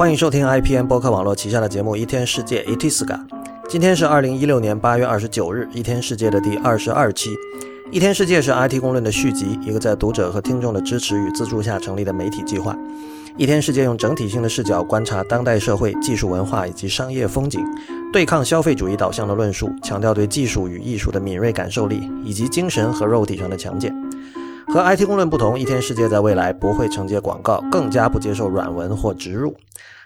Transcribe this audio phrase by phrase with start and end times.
[0.00, 3.04] 欢迎收听 IPN 播客网络旗下的节目《一天世界 Itiska》。
[3.68, 7.28] 今天是二零一六年八月二十九日，《一天世界》的第二十二期。
[7.90, 12.72] 《一天世界》是 IT 公论的续集，一个在读者和听众的支持与资助下成立的媒体计划。
[13.36, 17.62] 《一天世界》用整体性的视角观察当代社会、技术文化以及商业风景，
[18.10, 23.94] 对抗消费主义导向的论述，强调对技术与艺术的敏锐感受力，以及精神和肉体上的强健。
[24.72, 29.52] 和 IT 公论不同，一天世界在未来不会承接广告，更加不接受软文或植入。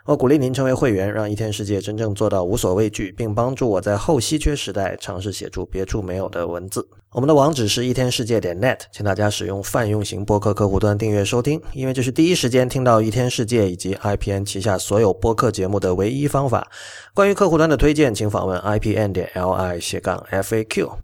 [0.06, 6.88] 我鼓励您成为会员，让一天世界真正做到无所畏惧，并帮助我在后稀缺时代尝试写出别处没有的文字。
[7.12, 16.70] 我们的网址是一天世界点 net，请大家使用泛用型播客客户端订阅收听，因为这是第一时间听到一天世界以及 IPN 旗下所有播客节目的唯一方法。
[17.12, 21.03] 关于客户端的推荐，请访问 IPN 点 li 斜杠 FAQ。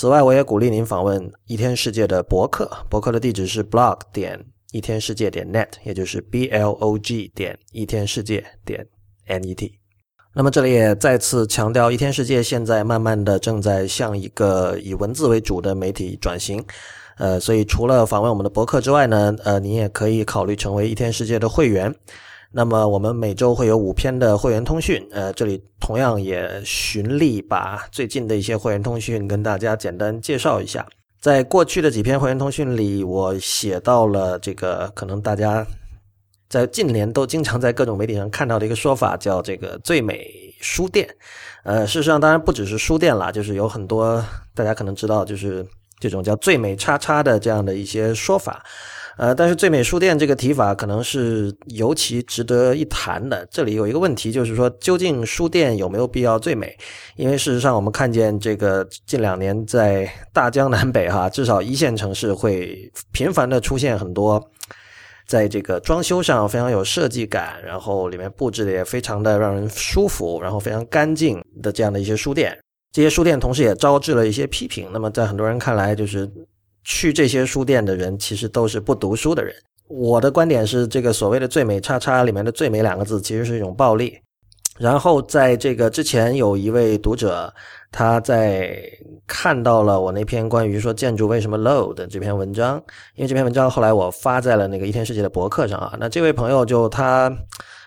[0.00, 8.86] 此外，我也鼓励您访问一天世界的博客，博客的地址是 blog 点一天世界点 net，也就是 b l o g 点一天世界点
[9.26, 9.72] n e t。
[10.34, 16.64] 那么这里也再次强调，一天世界现在慢慢的正在向一个以文字为主的媒体转型。
[17.16, 21.92] 呃，所以除了访问我们的博客之外呢，呃，你也可以考虑成为一天世界的会员。
[22.50, 30.86] 那么我们每周会有五篇的会员通讯，呃，这里同样也循例把最近的一些会员通讯跟大家简单介绍一下。
[31.20, 35.66] 在过去的几篇会员通讯里，我写到了这个可能大家
[36.48, 40.26] 在近年都经常在各种媒体上看到的一个说法，叫这个最美
[40.60, 41.06] 书店。
[41.64, 44.24] 呃，事实上当然不只是书店啦，就是有很多
[44.54, 45.66] 大家可能知道，就是
[46.00, 48.64] 这种叫最美叉叉的这样的一些说法。
[49.18, 53.44] 呃，但是最美书店这个提法可能是尤其值得一谈的。
[53.50, 56.72] 这里有一个问题，就是说，究竟书店有没有必要最美？
[57.16, 64.40] 因为事实上，我们看见这个近两年在大江南北哈，至少一线城市会频繁的出现很多，
[65.26, 72.56] 在这个装修上非常有设计感，然后里面布置的也非常的让人舒服，然后非常干净的这样的一些书店。
[72.92, 74.88] 这些书店同时也招致了一些批评。
[74.92, 76.30] 那么在很多人看来，就是。
[76.84, 79.54] 去这些书店的人其实都是不读书的人。
[79.88, 84.18] 我的观点是，这个所谓的“最美叉叉”里面的“最美”两个字其实是一种暴力。
[84.78, 87.52] 然后在这个之前，有一位读者
[87.90, 88.80] 他在
[89.26, 92.76] 看到了我那篇关于说建筑为什么 low 的这篇文章，
[93.16, 95.96] 因为这篇文章后来我发在了那个一天世界的博客上啊。
[95.98, 97.34] 那这位朋友就他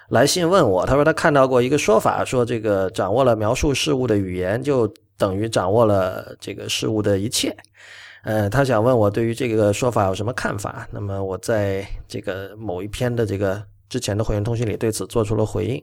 [0.10, 7.56] 来信问我，他说他看到过一个说法，说这个掌握了描述事物的语言，就等于掌握了这个事物的一切。
[8.24, 10.88] 呃，他想问我对于这个说法有什么看法？
[10.92, 15.82] 那么我在这个某一篇的这个之前的会员通讯里对此做出了回应。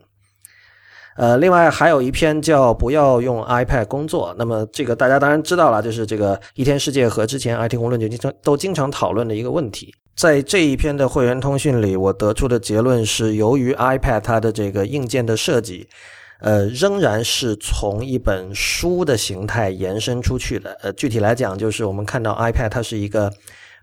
[1.17, 9.93] 呃，另外还有一篇叫“不要用 iPad 工作”，那么这个大家当然知道了，就是这个一天世界和之前 IT 公论就经常都经常讨论的一个问题。
[10.15, 15.89] 在这一篇的会员通讯里，我得出的结论是，由于 iPad 它的这个硬件的设计。
[16.41, 20.73] 呃，仍然是从一本书的形态延伸出去的。
[20.83, 23.33] 呃，具体来讲，就是我们看到 iPad 它是一个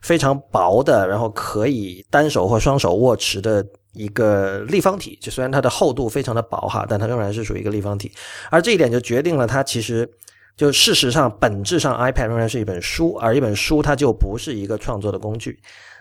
[0.01, 5.17] 非常薄的，然后可以单手或双手握持的一个立方体。
[5.21, 8.11] 就虽然它的厚度非常的薄哈，但它仍然是属于一个立方体。
[8.49, 10.09] 而这一点就决定了它其实
[10.55, 15.59] 就事实上本质上 iPad 仍然是一本书，而一本书它就不是一个创作的工具。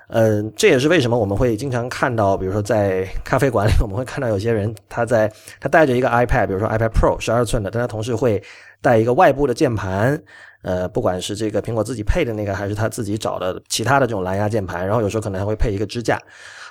[0.09, 8.43] 嗯，这也是为什么我们会经常看到，比如说在咖啡馆里，我们会看到有些人他在他带着一个 iPad，比如说 iPad Pro 十二寸的，但他同时会
[8.83, 10.21] 带一个外部的键盘，
[10.63, 16.21] 呃，不管是这个苹果自己配的那个，还是他自己找的其他的这种蓝牙键盘，然后有时候可能还会配一个支架。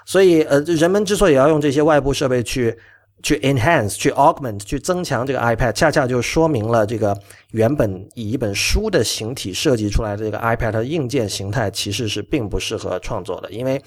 [0.05, 2.77] 所以，呃，人们之所以要用这些外部设备去。
[3.23, 7.17] 去 enhance、去 augment、去增强这个 iPad，恰恰就说明了这个
[7.51, 13.81] 原本以一本书的形体设计出来的这个 iPad 的硬件形态其实是并不适合创作的，因为，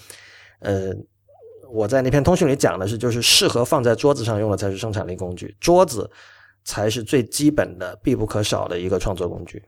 [0.60, 0.90] 呃，
[1.70, 6.10] 我在那篇通讯里讲的是，就是适合放在桌子上用的才是生产力工具，桌子
[6.64, 9.62] 才是最基本的、必不可少的一个创作工具。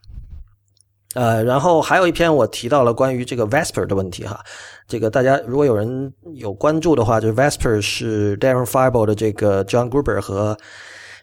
[1.18, 4.38] 呃，然后还有一篇我提到了关于这个 Vesper 的问题哈，
[4.86, 10.56] 这个大家如果有人有关注的话，就是 Vesper 是 Darren f i b e 的这个 John Gruber 和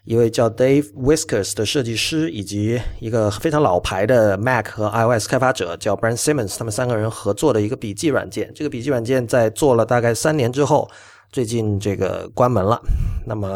[0.04, 8.52] 一位叫 Dave Whiskers 的设计师，以及一个非常老牌的 Mac 和 iOS 开发者叫 Brian Simmons，他们三个人合作的一个笔记软件。
[8.54, 10.86] 这个笔记软件在做了大概三年之后，
[11.32, 12.78] 最近这个关门了。
[13.26, 13.48] 那么，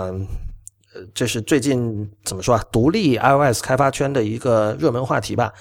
[0.95, 2.65] 呃，这是最近怎么说啊？
[2.73, 5.53] 独立 iOS 开发圈的一个热门话题吧。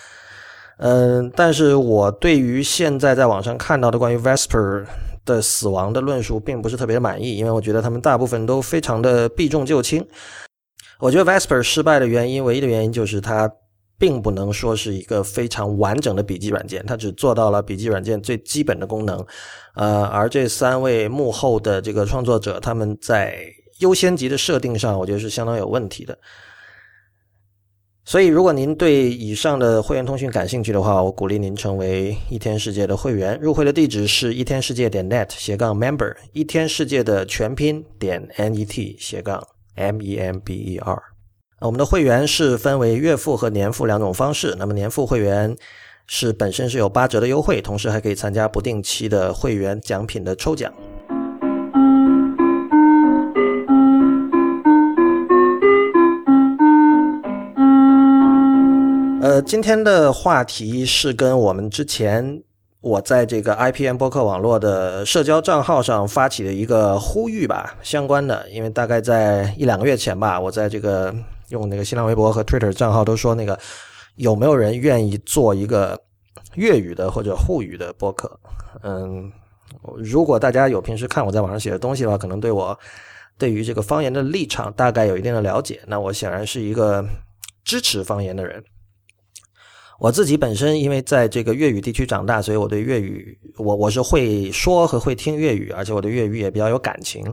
[0.79, 4.85] 嗯，但是我对于现在在网上看到的关于 Vesper
[5.25, 10.07] 的死亡的论述，并不是特别的满意，因为我觉得他们大部分都非常的避重就轻。
[10.99, 13.51] 我觉得 Vesper 失败的原因，唯一的原因就是它
[13.97, 19.25] 并不能说是一个非常完整的笔记软件，它只做到了笔记软件最基本的功能。
[19.75, 23.37] 呃，而这三位幕后的这个创作者，他们在
[23.79, 26.17] 优先级的设定上，我觉得是相当有问题的。
[28.09, 33.37] 所以，如果您对以上的会员通讯感兴趣的话，我鼓励您成为一天世界的会员。
[33.39, 39.39] 入会的地址是一天世界点 net 斜杠 member，一天世界的全拼点 net 斜杠
[39.75, 40.99] m e m b e r。
[41.59, 44.55] 我们的会员是分为月付和年付两种方式。
[44.57, 45.55] 那么年付会员
[46.07, 50.73] 是本身是有八折的优惠，同时还可以参加不定期的会员奖品的抽奖。
[59.29, 62.41] 呃，今天的话题是跟我们之前
[62.81, 71.13] 我在这个 IPN 播客网络的社交账号上发起的一个呼吁吧相关的，因为大概在一两个月前吧，我在这个
[71.49, 73.59] 用那个新浪微博和 Twitter 账号都说那个
[74.15, 75.95] 有没有人愿意做一个
[76.55, 78.39] 粤语的或者沪语的播客？
[78.81, 79.31] 嗯，
[79.95, 82.75] 如果大家有平时看我在网上写的东西的话，可能对我
[83.37, 85.81] 对于这个方言的立场大概有一定的了解。
[85.85, 87.05] 那我显然是一个
[87.63, 88.63] 支持方言的人。
[89.99, 97.23] 我自己本身因为在这个粤语地区长大，所以我对粤语，我我是会说和会听粤语，而且我对粤语也比较有感情。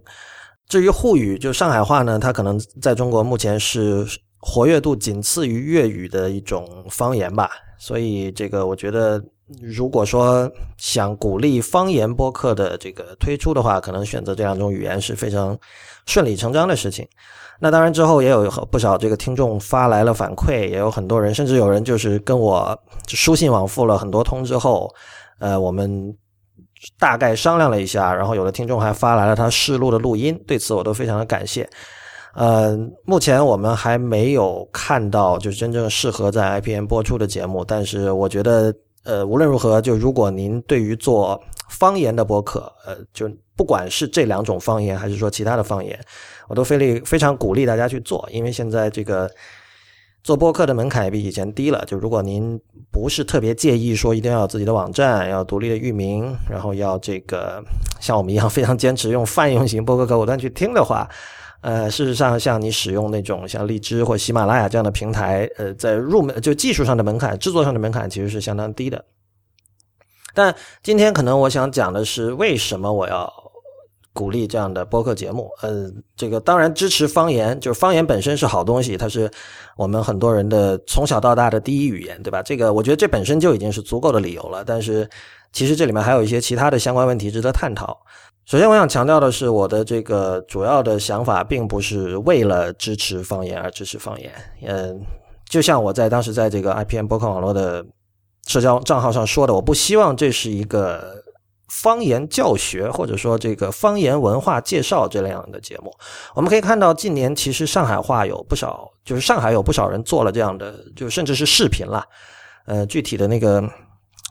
[0.69, 4.05] 至于沪语，就上海话呢，它可能在中国目前是
[4.41, 7.49] 活跃度仅次于粤语的一种方言吧。
[7.79, 9.23] 所以这个我觉得，
[9.63, 15.57] 如果说想鼓励方言播客的这个推出的话，可能选择这两种语言是非常
[16.07, 17.07] 顺理成章的事情。
[17.59, 22.79] 那当然，之后也有不少这个听众发来了反馈，也有很多人，甚至有人就是跟我
[23.09, 24.93] 书信往复了很多通之后，
[25.39, 26.15] 呃，我们
[26.99, 31.67] 大概商量了一下，然后有的听众还发来了他试录的录音，对此我都非常的感谢。
[32.35, 32.77] 呃，
[33.07, 38.75] 目前我们还没有看到就是真正适合在 IPN 播出的节目，但是我觉得，
[39.07, 45.99] 呃，无论如何，就如果您对于做方言的播客，呃，就不管是这两种方言，还是说其他的方言。
[46.49, 49.31] 我都非力非常鼓励大家去做，因为现在这个
[50.23, 51.85] 做播客的门槛也比以前低了。
[51.87, 52.61] 就如果您
[52.91, 57.65] 不是特别介意说一定要有自己的网站，要独立的域名，然后要这个
[58.01, 61.09] 像我们一样非常坚持用泛用型播客客户端去听的话，
[61.61, 69.05] 呃，事实上像你使用那种像荔枝或喜马拉雅这样的平台，呃，在入门就技术上的门槛、制作上的门槛其实是相当低的。
[70.35, 73.33] 但今天可能我想讲的是，为什么我要？
[74.13, 79.31] 鼓励这样的播客节目，呃，这个当然支持方言，就是方言本身是好东西，它是
[79.77, 82.43] 我们很多人的从小到大的第一语言，对吧？
[82.43, 84.65] 这个我觉得这本身就已经是足够的理由了。
[84.65, 85.07] 但是
[85.53, 87.95] 其实这里面还有一些其他的相关问题值得探讨。
[88.47, 94.33] 首先，我想强调的是，我的这个主要的想法并不是为了支持方言而支持方言。
[94.63, 95.01] 嗯，
[95.49, 97.85] 就像我在当时在这个 IPN 播客网络的
[98.47, 101.23] 社交账号上说的，我不希望这是一个。
[101.69, 105.93] 方言教学或者说这个方言文化介绍这样的节目，
[106.33, 112.05] 我们可以看到近年其实上海话有不少，就是上海有不少人做了这样的，就甚至是视频了。
[112.67, 113.61] 呃，具体的那个、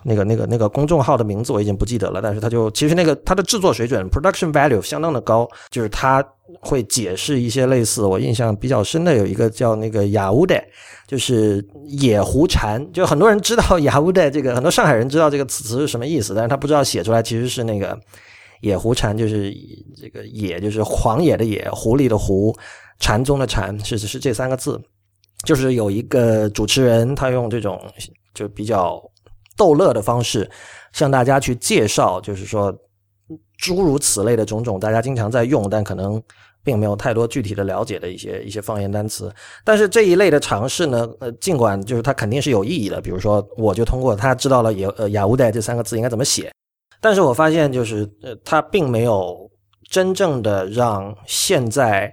[0.07, 6.23] 那个、那个、那个公众号的名字我已经不记得了，但是他就其实那个他的制作水准 （production value） 相当的高，就是他
[6.61, 10.63] 会解释一些类似我印象比较深的有一个叫那个雅乌的。
[11.07, 17.95] 就是野狐蝉，就很多人知道雅乌的这个，很多上海人知道这个词是什么意思，但是他不知道写出来其实是那个
[18.61, 19.53] 野狐蝉，就是
[19.95, 22.55] 这个野就是狂野的野，狐狸的狐，
[22.99, 24.81] 禅宗的禅，是是这三个字。
[25.43, 27.79] 就是有一个主持人，他用这种
[28.33, 28.99] 就比较
[29.57, 30.49] 逗乐的方式
[30.93, 32.75] 向大家去介绍，就是说
[33.57, 36.21] 诸如此类的种种，大家经常在用，但可能。
[36.65, 39.31] 并没有太多具体的了解的一些一些方言单词，
[39.63, 42.99] 但是这一类的尝试呢，呃，尽管就是它肯定是有意义的。
[42.99, 46.51] 比如说，我就通过它知道了雅呃雅乌代这三个字应该怎么写，
[46.99, 49.47] 但是我发现就是呃，它并没有
[49.91, 52.11] 真正的让现在。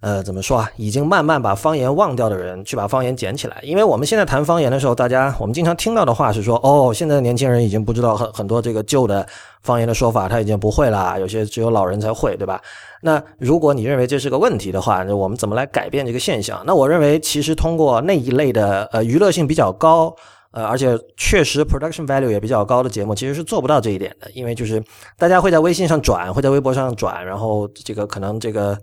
[0.00, 0.70] 呃，怎么说啊？
[0.76, 3.60] 已经慢慢把方言忘掉的人，去把方言捡起来。
[3.62, 9.26] 因为我们现在谈方言的时候，大家我们经常听到的话是说，哦，现在的年轻人已经不知道很很多这个旧的
[9.62, 11.20] 方言的说法，他已经不会了。
[11.20, 12.58] 有些只有老人才会，对吧？
[13.02, 16.62] 那如果你认为这是个问题的话，那我们怎么来改变这个现象？
[16.66, 20.16] 那我认为，其实通过那一类的呃娱乐性比较高，
[20.52, 24.30] 呃，而且确实 production value 也比较高的节目，其实是做不到这一点的。
[24.30, 24.82] 因为就是
[25.18, 28.78] 大家会在微信上转，会在微博上转，然后这个可能这个。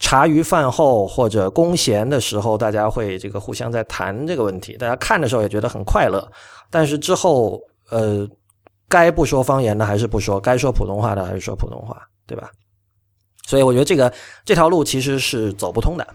[0.00, 4.76] 茶余饭后或者空闲的时候，大家会这个互相在谈这个问题。
[4.76, 6.26] 大家看的时候也觉得很快乐，
[6.70, 8.26] 但是之后，呃，
[8.88, 12.50] 该不说方言的还是不说，该说普通话的还是说普通话，对吧？
[13.46, 14.12] 所以我觉得这个
[14.44, 16.06] 这条路其实是走不通的。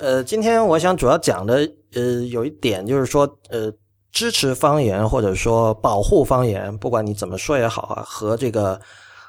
[0.00, 3.72] 呃，今天我想主要讲的，呃，有一点就是说，呃，
[4.12, 8.80] 支持方言或者说保护方言，不管你怎么说也好啊，和这个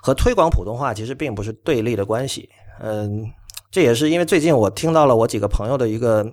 [0.01, 2.50] 和推广普通话其实并不是对立的关系。
[2.81, 3.24] 嗯，
[3.71, 6.25] 这也是因为最近我听到了我几个朋友的一个，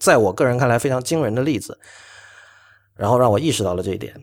[0.00, 1.78] 在我个人看来非常惊人的例子，
[2.96, 4.14] 然后让我意识到了这一点。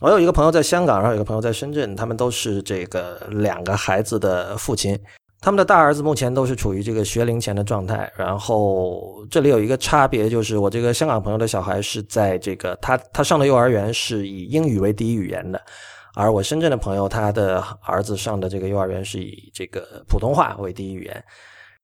[0.00, 4.98] 我有一个朋友在香港，然后有一个朋友在深圳，他们都是这个两个孩子的父亲。
[5.40, 15.60] 他们的大儿子目前都是处于这个学龄前的状态，然后这里有一个差别，就是我这个香港朋友的小孩是在这个他他上的幼儿园是以英语为第一语言的，
[16.14, 21.24] 而我深圳的朋友他的儿子上的这个幼儿园是以这个普通话为第一语言。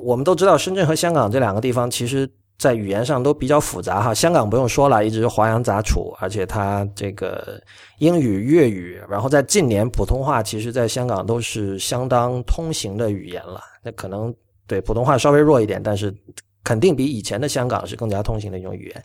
[0.02, 2.28] 我们都知道，深圳和香港这两个地方其实。
[2.58, 7.60] 在语言上都比较复杂哈，香港不用说了，一直是华洋杂处，而且它这个
[7.98, 13.60] 英语、粤语，然后在近年普通话，其实在香港都是相当通行的语言了。
[13.82, 14.32] 那可能
[14.68, 16.14] 对普通话稍微弱一点，但是
[16.62, 19.04] 肯定比以前的香港是更加通行的一种语言。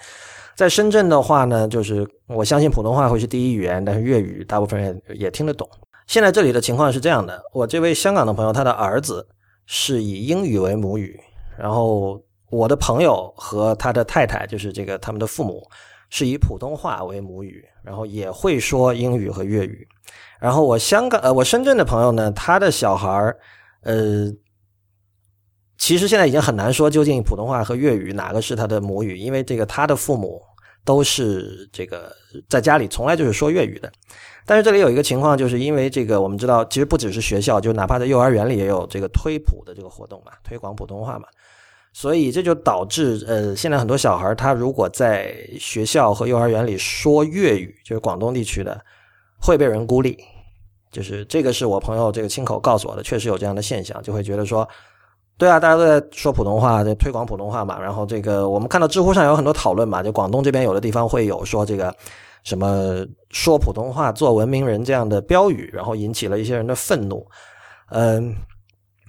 [0.56, 5.68] 在深圳的话呢，就是我相信普通话会是第一语言，但是粤语大部分人也听得懂。
[6.06, 9.26] 现在这里的情况是这样的，我这位香港的朋友，他的儿子
[9.68, 11.20] 是以英语为母语，
[11.56, 12.20] 然后。
[12.50, 15.62] 我的朋友和他的太太，就是这个他们的父母，
[16.10, 19.86] 是以普通话为母语，然后也会说英语和粤语。
[20.40, 23.38] 然后我香港呃，我深圳的朋友呢，他的小孩儿，
[23.82, 24.32] 呃，
[25.78, 30.42] 其实现在已经很难说究竟普通话和粤语哪个是他的母语，因为这个他的父母
[30.88, 32.16] 都是这个
[32.48, 33.92] 在家里从来就是说粤语的。
[34.46, 41.28] 但是这里有一个情况，就是因为这个我们知道，其实不只是学校，就哪怕在幼儿园里也有这个推普的这个活动嘛，推广普通话嘛。
[41.92, 48.80] 所以这就导致，呃，现在很多小孩他如果在学校和幼儿园里说粤语，就是广东地区的，
[49.42, 50.18] 会被人孤立。
[50.90, 54.68] 就是这个是我朋友这个亲口告诉我的，确实有这样的现象，就会觉得说，
[55.38, 57.80] 对啊，大家都在说普通话，在推广普通话嘛。
[57.80, 61.94] 然后这个我们看到知乎上有很多讨论嘛，就广东这边有的地方会有说这个
[62.44, 67.26] 什么说普通话做文明人这样的标语，然后引起了一些人的愤怒，
[67.92, 68.36] 嗯。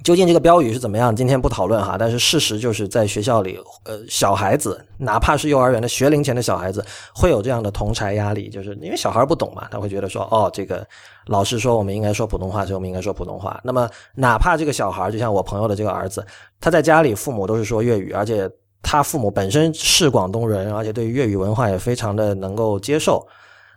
[0.05, 1.15] 究竟这个标语是怎么样？
[1.15, 1.97] 今天不讨论哈。
[1.99, 10.87] 但是事实就是在学校里，呃，小孩子哪怕是幼儿园的学龄前的小孩子，会有这样的同柴压力，就是因为小孩不懂嘛，他会觉得说，哦，这个
[11.27, 13.61] 老师说我们应该说普通话，所以我们应该说普通话。
[13.65, 16.25] 那么哪怕这个小孩，就像我朋友的这个儿子，
[16.61, 18.49] 他在家里父母都是说粤语，而且
[18.83, 23.27] 他父母本身是广东人，而且对于粤语文化也非常的能够接受，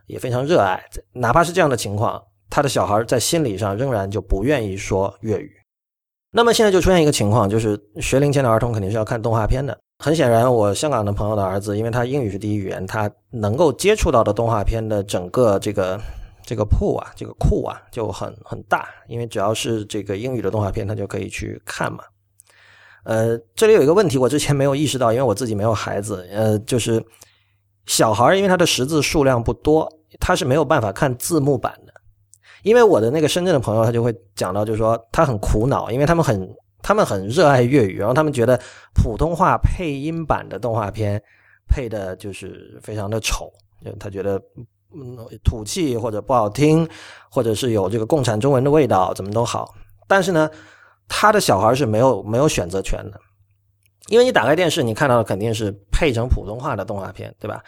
[0.06, 0.82] 也非常热爱。
[1.14, 5.52] 哪怕是这样的情况，他的小孩在心理上仍然就不愿意说粤语。
[6.34, 9.78] 那么现在就出现一个情况，就是学龄前的儿童肯定是要看动画片的。
[10.00, 16.00] 很显然，我香港的朋友的儿子，因为他英语是第一语言，他能够接触到的动画片的整个这个
[16.44, 18.88] 这个铺啊，这个库啊就很很大。
[19.10, 22.00] 因为只要是这个英语的动画片，他就可以去看嘛。
[23.04, 26.26] 呃，这里有一个问题，我之前没有意识到，因为我自己没有孩子。
[26.32, 27.04] 呃，就是
[27.88, 31.91] 小孩因为他的识字数量不多，他是没有办法看字幕版的。
[32.64, 36.50] 因为我的那个深圳的朋友，他就会讲到，就是说他很苦恼，因为他们很
[36.82, 38.60] 他们很热爱粤语，然后他们觉得
[38.94, 41.22] 普通话配音版的动画片
[41.68, 43.52] 配的就是非常的丑，
[44.00, 44.42] 他觉得
[44.94, 46.88] 嗯土气或者不好听，
[47.30, 49.74] 或者是有这个共产中文的味道，怎么都好。
[50.08, 50.50] 但是呢，
[51.08, 53.20] 他的小孩是没有没有选择权的，
[54.10, 57.64] 因为你打开电视，你看到的肯定是配成普通话的动画片，对吧？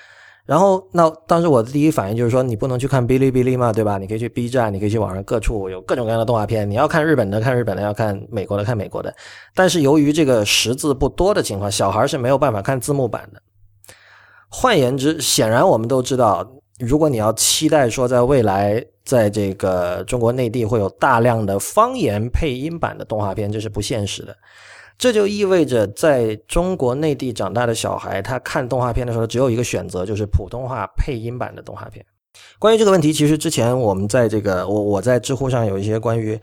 [0.46, 3.98] 然后，那当时我的第一反应就是说，你不能去看哔哩哔哩嘛，对吧？
[3.98, 6.70] 你可以去 B 站，你可以去网上各处有各种各样的动画片。
[6.70, 9.16] 你要看日本的，看日本的；要看美国的，看美国的。
[9.56, 13.42] 但是由于这个识字不多的情况，小孩是没有办法看字幕版的。
[14.50, 16.46] 换言之，显然我们都知道，
[16.78, 24.36] 如果你要期待说在未来，在这个中国内地会有大量的方言配音版的动画片，这是不现实的。
[24.98, 32.06] 这就意味着，在中国内地长大的小孩，他看动画片的时候，只有一个选择，就是普通话配音版的动画片。
[32.58, 36.40] 关于这个问题，其实之前我们在这个我我在知乎上有一些关于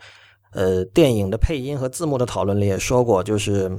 [0.53, 3.71] 呃电影的配音和字幕的讨论里也说过，就是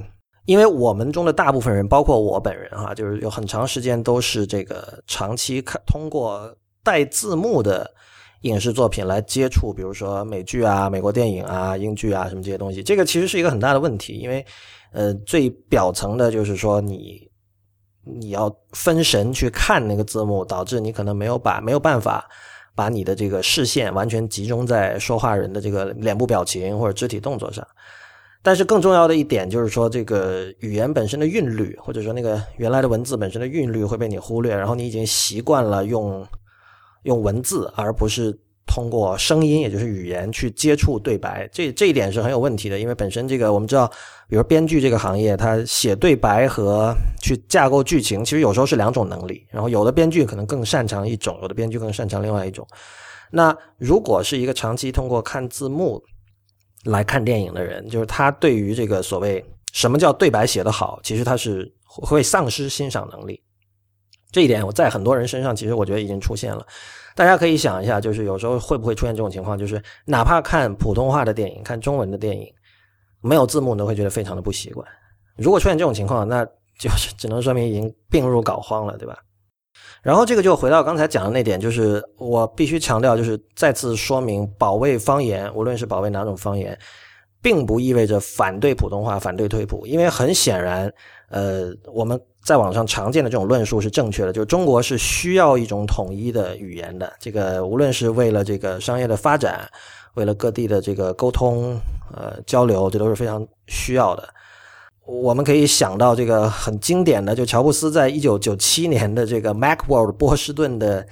[0.45, 6.53] 因为我们中的大部分人，包括我本人哈，就是有很长时间都是这个长期看通过
[6.83, 7.89] 带字幕的。
[8.43, 14.45] 影视作品来接触，比如说美剧啊、美国电影啊、英剧啊什么这些东西，这个其实是一个很大的问题，因为，
[14.91, 17.25] 呃，最表层的就是说你
[18.05, 22.29] 你要分神去看那个字幕，导致你可能没有把没有办法
[22.75, 27.65] 把你的这个视线完全集中在说话人的这个脸部表情或者肢体动作上。
[28.41, 36.27] 但是更重要的一点就是说，这个语言本身的韵律，或者说那个原来的文字本身的韵律会被你忽略，然后你已经习惯了用。
[37.03, 42.79] 用文字而不是通过声音，也就是语言去接触对白，这这一点是很有问题的。
[42.79, 43.87] 因为本身这个我们知道，
[44.27, 49.45] 比如编剧这个行业，他写对白和去架构剧情，其实有时候是两种能力。
[49.51, 52.65] 然后有的编剧可能更擅长一种，有的编剧更擅长另外一种。
[53.31, 56.01] 那如果是一个长期通过看字幕
[56.85, 59.43] 来看电影的人，就是他对于这个所谓
[59.73, 60.99] 什么叫对白写得好？
[61.03, 63.41] 其实他是会丧失欣赏能力。
[64.33, 66.65] 这一点我在很多人身上，其实我觉得已经出现了。
[67.15, 69.57] 大家可以想一下，就是有时候会不会出现这种情况？
[69.57, 72.51] 就是哪怕看普通话的电影、看中文的电影，
[73.21, 74.85] 没有字幕，你都会觉得非常的不习惯。
[75.37, 76.43] 如果出现这种情况，那
[76.79, 79.15] 就是 只能说明已经病入膏肓了，对吧？
[80.01, 86.77] 然后这个就回到刚才讲的那点，就是我必须强调，就是再次说明，保卫方言，无论是保卫哪种方言，
[87.41, 90.91] 并不意味着反对普通话、反对推普，因为很显然，
[91.29, 99.67] 呃，我们在网上常见的这种论述是正确的，就是中国是需要一种统一的语言的，这个无论是为了这个商业的发展，
[100.15, 101.79] 为了各地的这个沟通、
[102.13, 104.27] 呃交流，这都是非常需要的。
[105.05, 111.05] 我们可以想到这个很经典的，就乔布斯在一九九七年的这个 MacWorld 波士顿的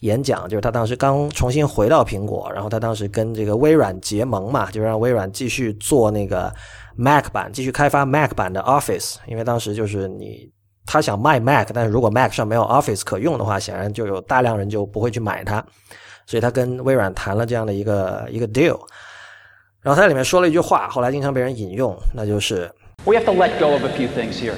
[0.00, 6.52] 演讲，就是他当时刚重新回到苹果，然后他当时跟这个微软结盟嘛，就让微软继续做那个
[6.96, 10.50] Mac 版，继续开发 Mac 版的 Office，因为当时就是你
[10.90, 15.62] 他想卖 Mac，但是如果 Mac 上没有 Office 可用的话，显然就有大量人就不会去买它，
[16.26, 18.78] 所以他跟微软谈了这样的一个一个 deal，
[19.82, 22.70] 然后他在里面说了一句话，后来经常被人引用，那就是。
[23.04, 24.54] We have to let go of a few things here.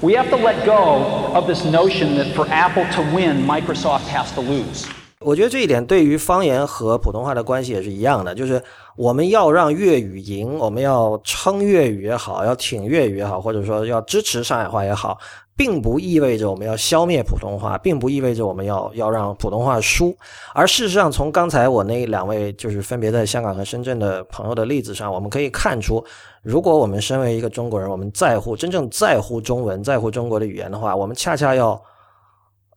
[0.00, 4.32] We have to let go of this notion that for Apple to win, Microsoft has
[4.34, 4.86] to lose.
[5.24, 8.62] 我觉得这一点对于方言和普通话的关系也是一样的，就是
[8.96, 15.18] 我们要让粤语赢，我们要称粤语也好，要挺粤语也好，或者说要支持上海话也好，
[15.56, 20.14] 并不意味着我们要消灭普通话，并不意味着我们要要让普通话输。
[20.52, 26.04] 而事实上，从刚才我那两位就是分别在香港和深圳的朋友的例子上，我们可以看出。
[26.42, 31.80] 如果我们身为一个中国人，我们在乎真正在乎中文，在乎中国的语言的话，我们恰恰要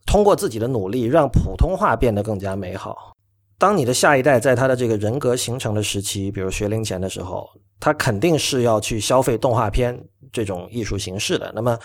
[0.08, 3.12] 通过自己的努力，让普通话变得更加美好。
[3.58, 7.46] 当你的下一代在他的这个人格形成的时期，比如学龄前的时候，
[7.78, 11.52] 他肯定是要去消费动画片这种艺术形式的。
[11.54, 11.78] 那么，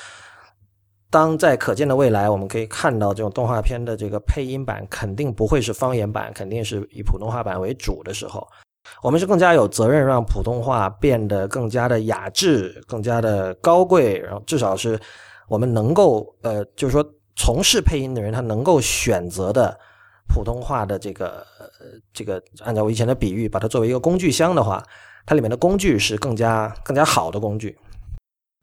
[1.09, 8.47] 当在可见的未来，我们可以看到这种动画片的这个配音版肯定不会是方言版，肯定是以普通话版为主的时候。
[9.01, 14.97] 我们是更加有责任让普通话变得更加的雅致、更加的高贵，然后至少是
[15.49, 17.03] 我们能够呃，就是说
[17.35, 19.77] 从事配音的人他能够选择的
[20.27, 21.45] 普通话的这个
[22.13, 24.83] 这个，按照我以前的比喻，把它作为一个工具箱的话，
[25.25, 27.77] 它里面的工具是更加更加好的工具。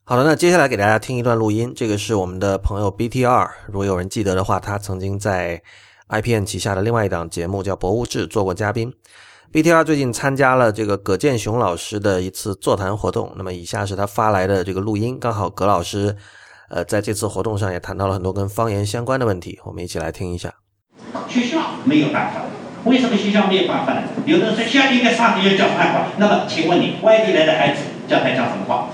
[0.03, 5.61] 好的，那接下来给大家听一段录音，这个是我们的朋友 BTR，如果有人记得的话，他曾经在
[6.09, 8.93] IPN 旗下的另外一档节目叫《博物志》做过嘉宾。
[9.53, 16.17] BTR 最近参加了这个葛建雄老师的一次座谈活动，那么以下是他发来的这个录音，刚好葛老师，
[16.71, 20.53] 呃，在这次活动上也谈到了很多跟方言相关的问题，我们一起来听一下。
[21.27, 22.43] 学校没有办法，
[22.85, 24.03] 为什么学校没有办法呢？
[24.25, 28.87] 有的人说学校应该上课要教上海话，那么请问你，外地来的孩子教他讲什么话？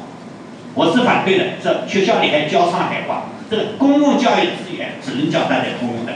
[0.73, 6.13] 我是反对的，这学校里还教上海话，这个公共教育资源只能教大家通用的，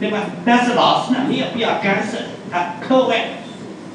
[0.00, 0.22] 对吧？
[0.44, 2.18] 但是老师呢，没有必要干涉
[2.50, 3.26] 他课外。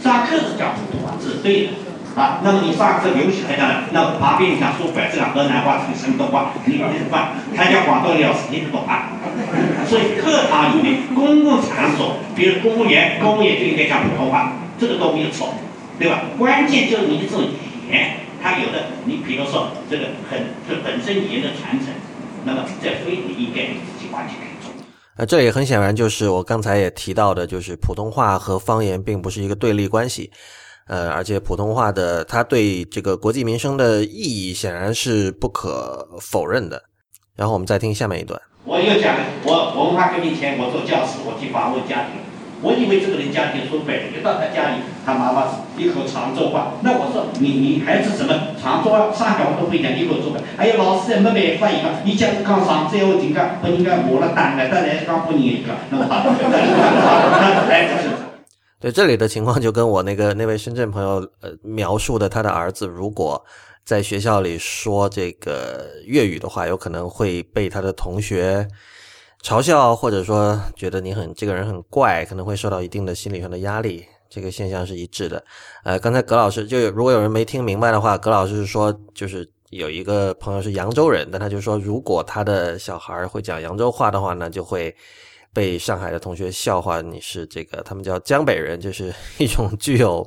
[0.01, 1.73] 上课是讲普通话，这是对的
[2.19, 2.41] 啊。
[2.43, 7.31] 那么你上课游戏台上，那旁边你想说白这个河南话，这个山东话，你不懂啊。
[7.55, 9.15] 他讲广东老师，你不懂啊。
[9.87, 15.55] 所以课堂里面、公共场所，比如公务员，公务员就应该讲普通话，这个都没有错，
[15.97, 16.21] 对吧？
[16.37, 21.87] 关键就是你的这种语言，它有的，你比如说这个很这本身语言的传承，
[22.43, 24.35] 那么这非你应该你自己完全。
[25.17, 30.31] 那这也很显然就是我刚才也提到的，就是普通话和方言并不是一个对立关系，
[30.89, 36.81] 呃，而且普通话的它对这个国计民生的意义显然是不可否认的。
[37.35, 38.41] 然后我们再听下面一段。
[38.65, 42.19] 我又讲，我文化革命前我做教师，我去访问家庭。
[42.61, 45.47] 我以为这个人家庭说北一到他家里，他妈妈
[45.77, 46.73] 一口常州话。
[46.81, 50.37] 那我说你你孩子什么常州话、上海话都会讲，一口做不。
[50.57, 56.27] 哎呀，老师也没办法，一个，你讲讲常州话，人家把人家磨了蛋了，当然讲不你个，那么好，
[57.69, 58.18] 哎，就是。
[58.79, 63.43] 对这里的情况，就跟我那个那位深圳朋友呃描述的，他的儿子如果
[63.83, 68.67] 在学校里说这个粤语的话，有可能会被他的同学。
[69.41, 75.41] 嘲笑或者说觉得你很这个人很怪，可能会受到一定的心理上的压力，这个现象是一致的。
[75.85, 84.93] 呃，刚才葛老师就如果有人没听明白的话，葛老师是说就是有一个朋友是扬州人，但他就说如果他的小孩会讲扬州话的话呢，就会
[85.59, 90.25] 被上海的同学笑话你是这个他们叫江北人，就是一种具有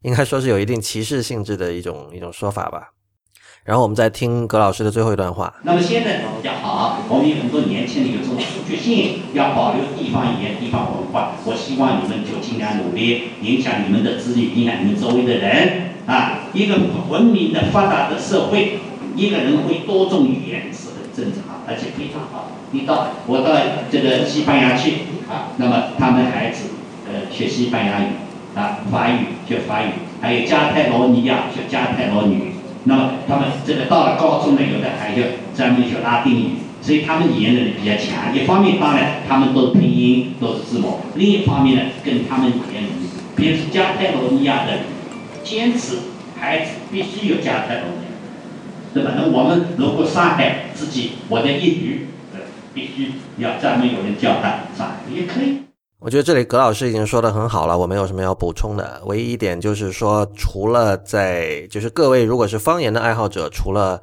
[0.00, 2.88] 应该说是有一定歧视性质的一种一种说法吧。
[3.62, 5.54] 然后我们再听葛老师的最后一段话。
[5.64, 11.36] 那么现在比较好，我们有很多年轻人有这种自觉性，要保留地方语言、地方文化。
[11.44, 16.48] 我希望你们就尽量努力，影响你们的子女，影响你们周围的人啊。
[16.54, 16.78] 一个
[17.10, 18.78] 文明的发达的社会，
[19.14, 22.48] 一个人会多种语言是很正常，而且非常好。
[22.74, 23.54] 你到我到
[23.88, 24.94] 这个西班牙去
[25.30, 26.70] 啊，那么他们孩子
[27.06, 28.06] 呃学西班牙语
[28.56, 32.52] 啊，法语学法语，还有加泰罗尼亚学加泰罗尼语。
[32.82, 35.24] 那么他们这个到了高中呢，有的还要
[35.56, 36.50] 专门学拉丁语，
[36.82, 38.34] 所以他们语言能力比较强。
[38.34, 44.80] 一方面，当然他们都拼音，都是字母；另一方面呢，跟他们语言能力，比如加泰罗尼亚的
[45.44, 45.98] 坚持，
[46.40, 48.10] 孩子必须有加泰罗尼亚，
[48.92, 49.12] 对吧？
[49.16, 52.08] 那我们如果上海自己，我的英语，
[52.74, 55.62] 必须要专门有人教他，上也可以。
[56.00, 59.00] 我觉得这里葛老师已经说的很好了，我没有什么要补充的。
[59.06, 64.02] 唯一一点就是说，除了在就是各位如果是方言的爱好者，除了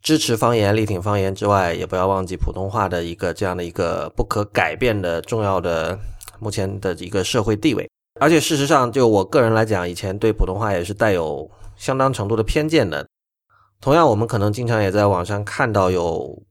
[0.00, 5.98] 支持方言、力挺方言之外，也不要忘记普通话的一个这样的一个不可改变的重要的
[6.38, 7.86] 目前的一个社会地位。
[8.18, 13.06] 而且事实上，就我个人来讲，以前对普通话也是带有相当程度的偏见的。
[13.78, 16.42] 同样，我们可能经常也在网上看到有。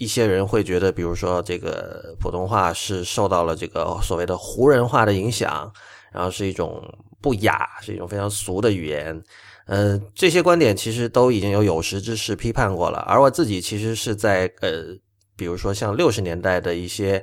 [0.00, 5.70] 一些人会觉得，比如说这个普通话是受到了这个所谓的胡人化的影响，
[6.10, 6.82] 然后是一种
[7.20, 9.22] 不雅，是一种非常俗的语言。
[9.66, 13.00] 呃，这些观点其实都已经有有识之士批判过了。
[13.00, 14.84] 而我自己其实是在呃，
[15.36, 17.22] 比如说像六十年代的一些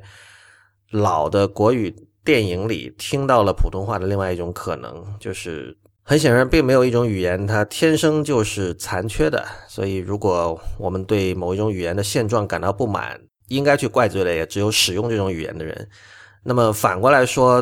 [0.92, 5.76] 老的国语电影里听到了普通话的另外一种可能，就是。
[6.10, 9.46] 很显然，并没有一种语言它天生就是残缺的。
[9.67, 15.89] 所以，如果我们对某一种语言的现状感到不满，应该去怪罪的也只有使用这种语言的人。
[16.46, 17.62] 那么反过来说，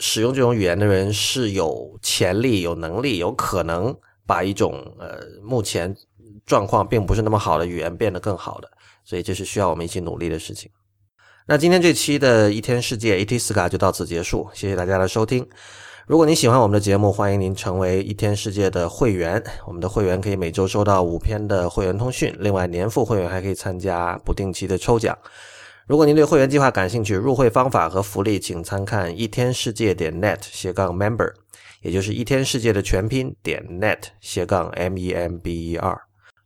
[0.00, 5.94] 使用这种语言的人是有潜力、有能力、有可能把一种呃目前
[6.44, 8.68] 状况并不是那么好的语言变得更好的。
[9.04, 10.68] 所以，这是需要我们一起努力的事情。
[11.46, 15.48] 那今天这期的一天世界 ET 斯卡就到此结束，谢谢大家的收听。
[16.10, 19.40] 如果您喜欢我们的节目，欢迎您成为一天世界的会员。
[19.64, 25.16] 我们的会员可以每周收到五篇的会员通讯，另外年付会员还可以参加不定期的抽奖。
[25.86, 31.32] 如果您对会员计划感兴趣，入会方法和福利请参看一天世界点 net 斜杠 member，
[31.80, 35.96] 也就是一天世界的全拼点 net 斜杠 m e m b e r。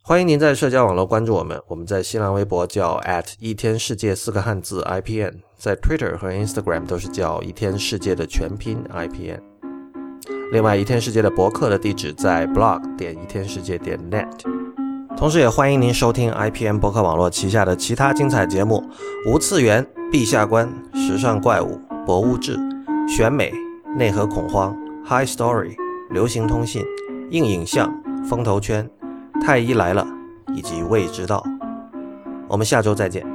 [0.03, 9.54] 欢迎您在社交网络关注我们，我们在新浪微博叫 at 一天世界四个汉字 i p n，在 Twitter 和 Instagram 都是叫一天世界的全拼 i p n。
[10.55, 14.29] 另外，一天世界的博客的地址在 blog 点一天世界点 net，
[15.17, 18.81] 同时也欢迎您收听 IPM 博客网络旗下的其他精彩节目：
[19.27, 22.57] 无次元、陛下观、时尚怪物、博物志、
[23.09, 23.53] 选美、
[23.97, 24.73] 内核恐慌、
[25.05, 25.75] High Story、
[26.11, 26.85] 流行通信、
[27.31, 27.93] 硬影像、
[28.25, 28.89] 风投圈、
[29.43, 30.07] 太医来了
[30.55, 31.43] 以及未知道。
[32.47, 33.34] 我们下周再见。